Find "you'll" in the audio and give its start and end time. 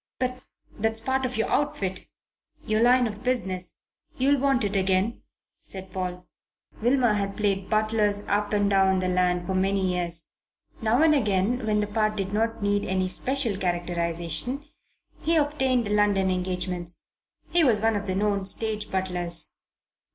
4.17-4.41